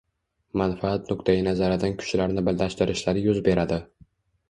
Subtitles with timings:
[0.61, 3.83] manfaat nuqtayi nazaridan kuchlarni birlashtirishlari yuz beradi.